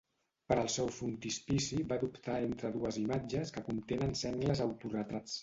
Per 0.51 0.55
al 0.59 0.69
seu 0.75 0.87
frontispici 0.95 1.81
va 1.91 1.99
dubtar 2.05 2.39
entre 2.47 2.73
dues 2.79 2.99
imatges 3.03 3.55
que 3.59 3.65
contenen 3.69 4.19
sengles 4.25 4.65
autoretrats. 4.69 5.39